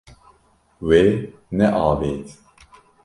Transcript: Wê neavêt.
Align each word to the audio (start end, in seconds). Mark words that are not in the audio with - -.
Wê 0.87 1.03
neavêt. 1.57 2.25